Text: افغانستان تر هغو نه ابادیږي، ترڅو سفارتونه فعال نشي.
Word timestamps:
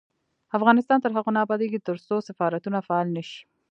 افغانستان 0.57 0.97
تر 1.01 1.11
هغو 1.17 1.31
نه 1.35 1.39
ابادیږي، 1.45 1.79
ترڅو 1.87 2.15
سفارتونه 2.27 2.79
فعال 2.87 3.07
نشي. 3.17 3.39